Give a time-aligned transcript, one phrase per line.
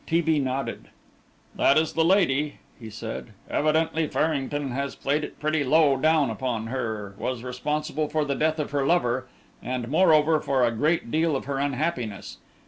[0.07, 0.19] T.
[0.19, 0.39] B.
[0.39, 0.87] nodded.
[1.53, 3.33] "That is the lady," he said.
[3.47, 8.57] "Evidently Farrington has played it pretty low down upon her; was responsible for the death
[8.57, 9.27] of her lover,
[9.61, 12.39] and, moreover, for a great deal of her unhappiness.